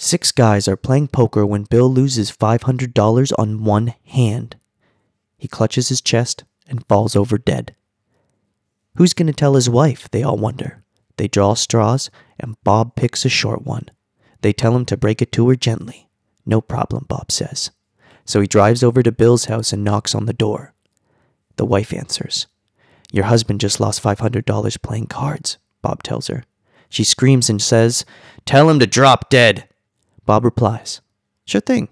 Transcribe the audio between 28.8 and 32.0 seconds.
drop dead. Bob replies, Sure thing.